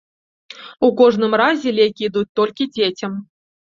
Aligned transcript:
У 0.87 0.87
кожным 1.01 1.33
разе, 1.41 1.69
лекі 1.81 2.01
ідуць 2.09 2.27
толькі 2.41 2.71
дзецям. 2.79 3.13